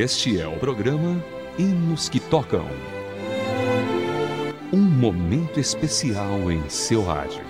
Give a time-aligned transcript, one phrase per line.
[0.00, 1.20] Este é o programa
[1.58, 2.64] Hinos que Tocam.
[4.72, 7.42] Um momento especial em seu rádio.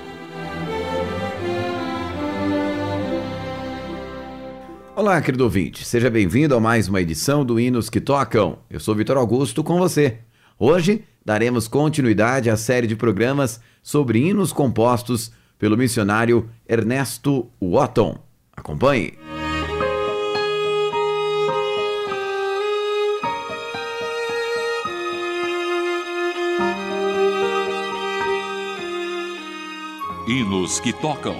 [4.96, 8.60] Olá, querido ouvinte, seja bem-vindo a mais uma edição do Hinos que Tocam.
[8.70, 10.16] Eu sou Vitor Augusto com você.
[10.58, 18.18] Hoje daremos continuidade à série de programas sobre hinos compostos pelo missionário Ernesto Watton.
[18.56, 19.27] Acompanhe.
[30.48, 31.36] Hinos que tocam.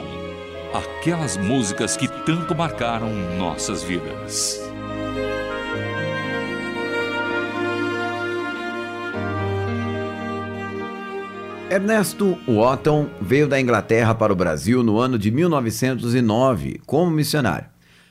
[0.74, 3.08] Aquelas músicas que tanto marcaram
[3.38, 4.60] nossas vidas.
[11.70, 17.68] Ernesto Wotton veio da Inglaterra para o Brasil no ano de 1909 como missionário.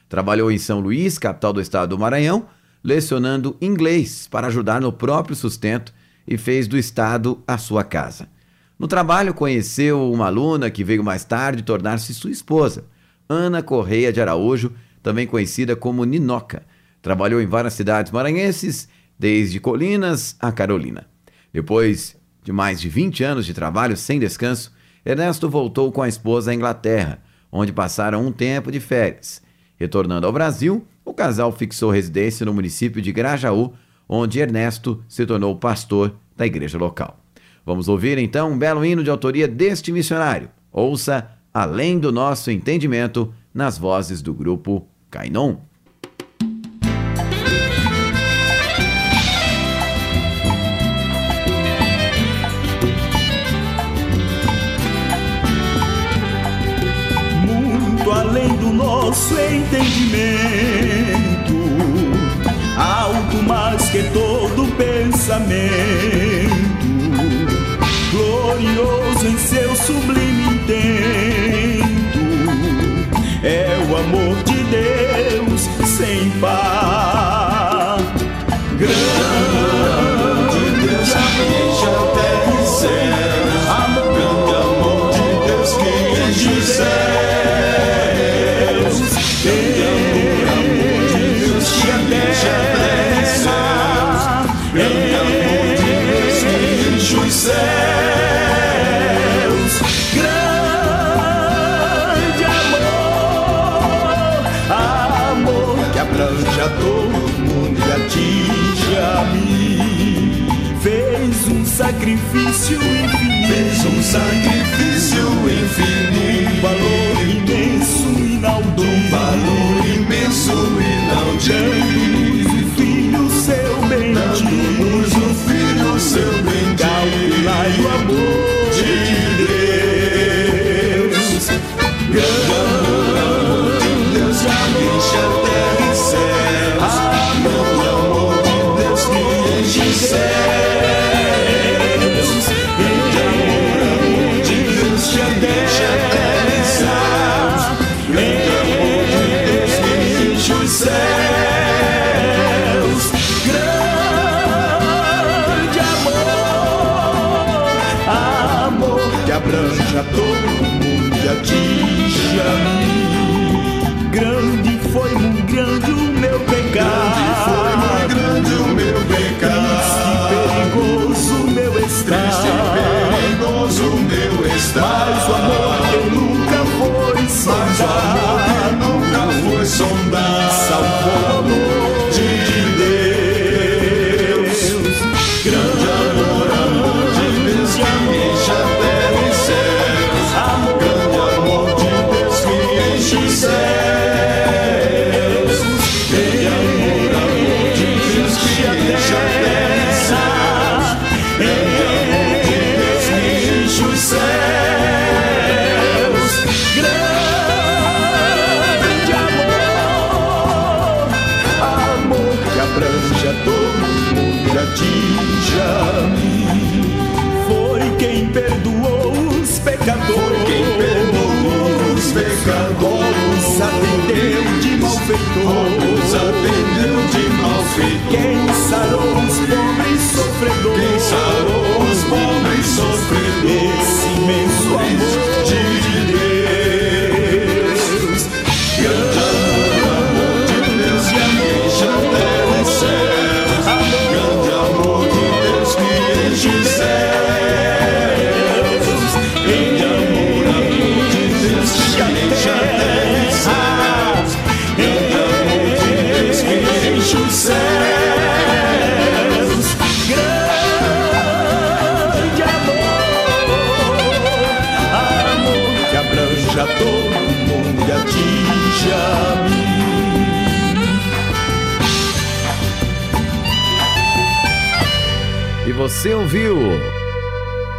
[0.09, 2.48] Trabalhou em São Luís, capital do estado do Maranhão,
[2.84, 5.94] lecionando inglês para ajudar no próprio sustento
[6.28, 8.36] e fez do estado a sua casa.
[8.80, 12.86] No trabalho, conheceu uma aluna que veio mais tarde tornar-se sua esposa,
[13.28, 16.64] Ana Correia de Araújo, também conhecida como Ninoca.
[17.02, 21.08] Trabalhou em várias cidades maranhenses, desde Colinas a Carolina.
[21.52, 24.72] Depois de mais de 20 anos de trabalho sem descanso,
[25.03, 27.19] Ernesto voltou com a esposa à Inglaterra,
[27.52, 29.41] onde passaram um tempo de férias.
[29.75, 33.73] Retornando ao Brasil, o casal fixou residência no município de Grajaú,
[34.08, 37.27] onde Ernesto se tornou pastor da igreja local.
[37.68, 40.50] Vamos ouvir então um belo hino de autoria deste missionário.
[40.72, 45.58] Ouça Além do Nosso Entendimento nas vozes do grupo Cainon.
[57.46, 60.87] Muito além do nosso entendimento,
[106.17, 110.47] abrange a todo mundo e atinge a mim.
[110.81, 113.47] Fez um sacrifício infinito.
[113.47, 116.57] Fez um sacrifício infinito.
[116.57, 117.77] Um valor imenso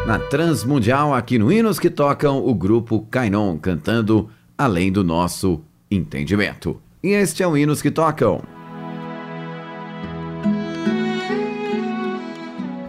[0.08, 5.60] na Transmundial aqui no Hinos que Tocam o grupo Kainon cantando Além do Nosso
[5.90, 6.80] Entendimento.
[7.02, 8.40] E este é o Hinos que Tocam.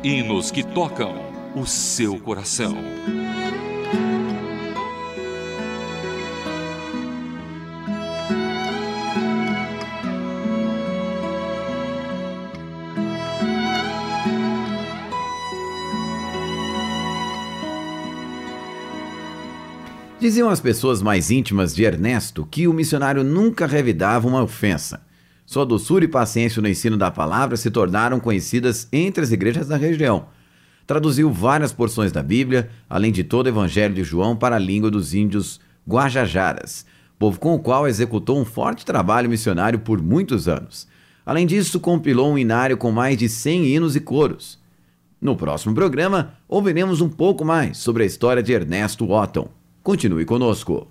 [0.02, 1.14] Hinos que tocam
[1.58, 2.78] o seu coração.
[20.30, 25.02] Diziam as pessoas mais íntimas de Ernesto que o missionário nunca revidava uma ofensa.
[25.44, 29.76] Sua doçura e paciência no ensino da palavra se tornaram conhecidas entre as igrejas da
[29.76, 30.28] região.
[30.86, 34.92] Traduziu várias porções da Bíblia, além de todo o Evangelho de João para a língua
[34.92, 35.60] dos índios
[35.90, 36.86] Guajajaras,
[37.18, 40.88] povo com o qual executou um forte trabalho missionário por muitos anos.
[41.26, 44.60] Além disso, compilou um inário com mais de 100 hinos e coros.
[45.20, 49.58] No próximo programa, ouviremos um pouco mais sobre a história de Ernesto Otton.
[49.90, 50.88] Continue conosco.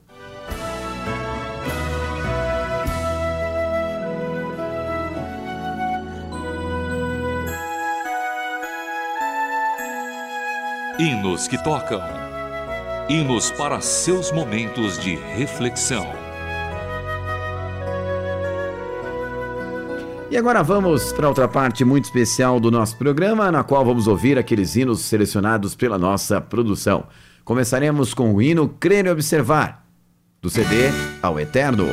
[10.99, 12.01] Hinos que tocam.
[13.09, 16.05] Hinos para seus momentos de reflexão.
[20.29, 24.37] E agora vamos para outra parte muito especial do nosso programa, na qual vamos ouvir
[24.37, 27.07] aqueles hinos selecionados pela nossa produção.
[27.49, 29.83] Começaremos com o hino Crer e Observar,
[30.43, 30.91] do CD
[31.23, 31.87] ao Eterno.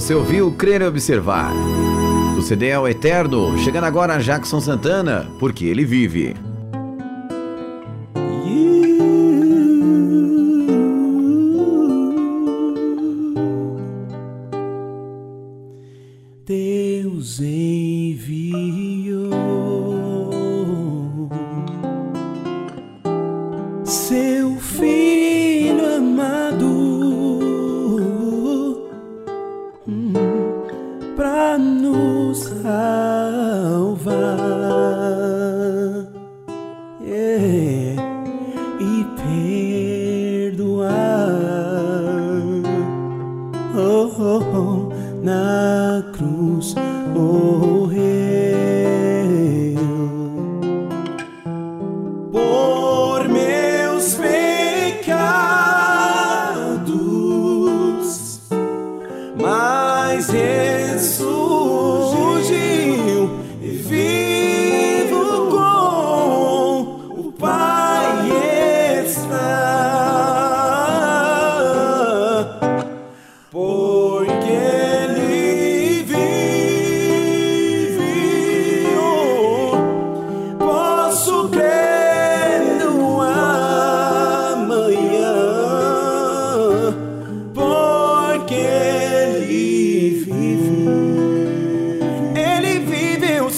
[0.00, 1.52] Você ouviu Crer e Observar.
[2.34, 6.34] Do CD ao Eterno, chegando agora a Jackson Santana, porque ele vive.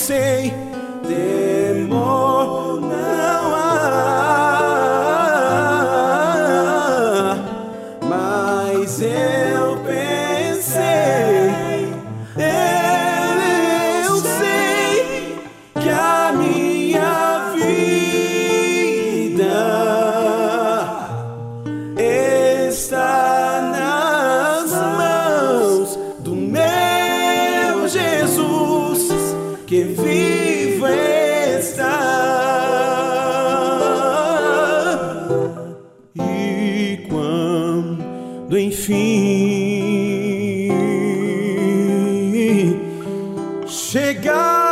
[0.03, 0.51] say,
[1.05, 2.42] the more.
[43.93, 44.72] chegar.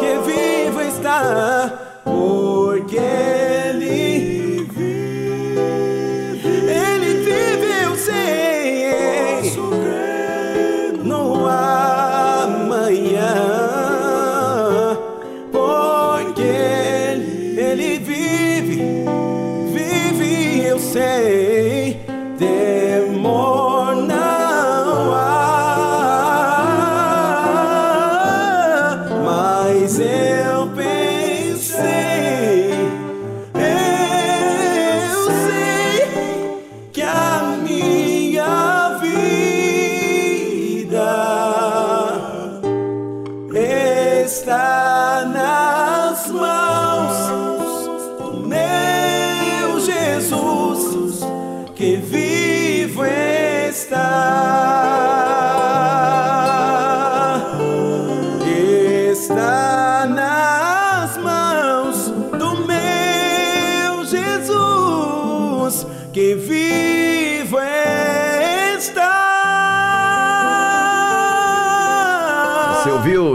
[0.00, 1.87] que vivo está.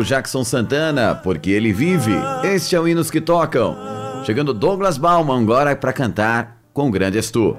[0.03, 2.13] Jackson Santana, porque ele vive.
[2.43, 3.75] Este é o Hinos que Tocam.
[4.25, 7.57] Chegando Douglas Bauman agora para cantar com grande estu.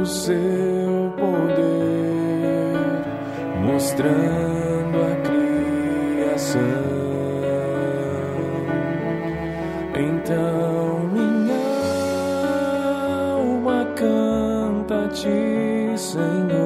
[0.00, 2.72] o seu poder,
[3.66, 6.60] mostrando a criação.
[9.94, 11.60] Então minha
[13.34, 16.59] alma canta a ti, Senhor.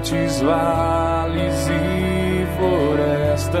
[0.00, 3.54] montes, vales e florestas,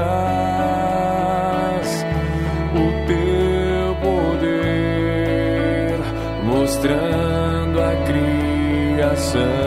[2.74, 5.98] o teu poder
[6.44, 9.63] mostrando a criação.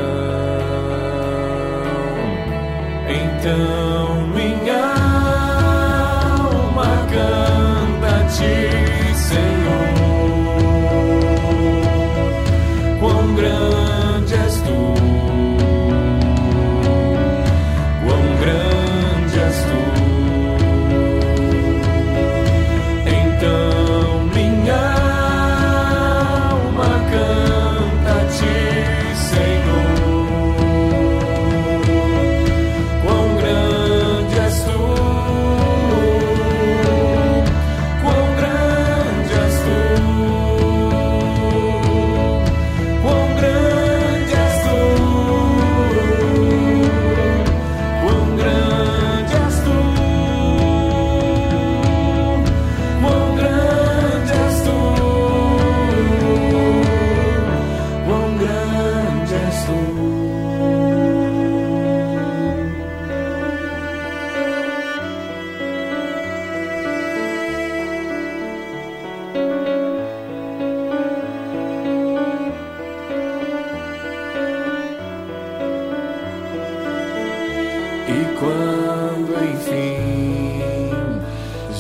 [79.68, 81.22] fim.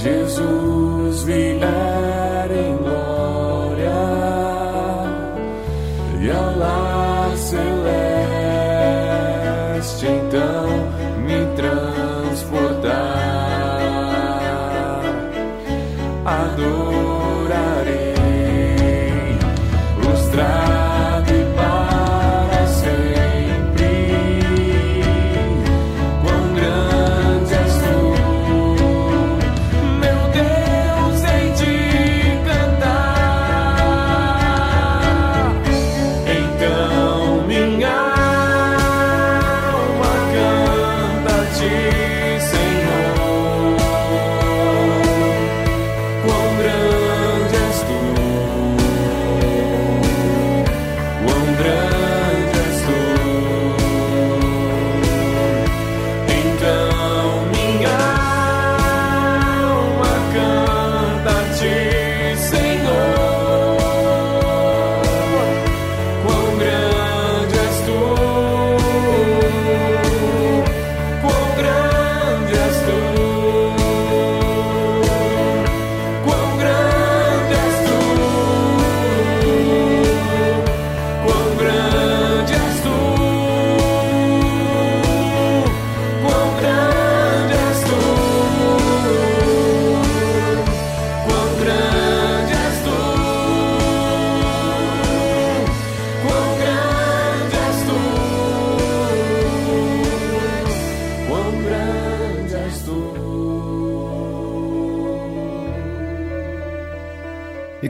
[0.02, 1.96] Jesus vier.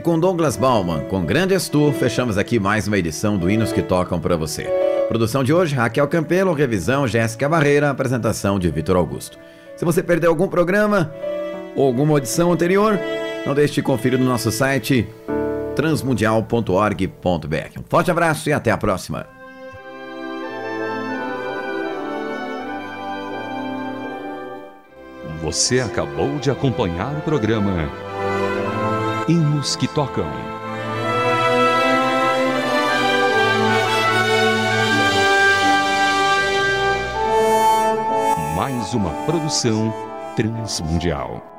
[0.08, 4.18] Com Douglas Bauman, com Grande Estu, fechamos aqui mais uma edição do Hinos que Tocam
[4.18, 4.62] para você.
[5.06, 9.38] Produção de hoje, Raquel Campelo, revisão Jéssica Barreira, apresentação de Vitor Augusto.
[9.76, 11.12] Se você perdeu algum programa
[11.76, 12.98] ou alguma edição anterior,
[13.44, 15.06] não deixe de conferir no nosso site
[15.76, 17.78] transmundial.org.br.
[17.78, 19.26] Um forte abraço e até a próxima.
[25.42, 28.07] Você acabou de acompanhar o programa
[29.28, 30.24] Hinos que Tocam.
[38.56, 39.92] Mais uma produção
[40.34, 41.57] transmundial.